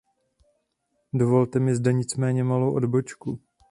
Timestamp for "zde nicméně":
1.75-2.43